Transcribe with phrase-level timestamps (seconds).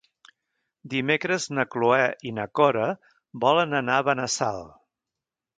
[0.93, 2.89] Dimecres na Cloè i na Cora
[3.47, 4.63] volen anar a Benassal.